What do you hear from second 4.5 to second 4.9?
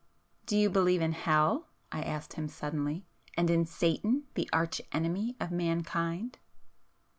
Arch